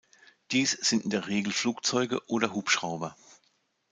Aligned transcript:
Dies 0.49 0.71
sind 0.71 1.03
in 1.03 1.11
der 1.11 1.27
Regel 1.27 1.53
Flugzeuge 1.53 2.23
oder 2.27 2.53
Hubschrauber. 2.55 3.15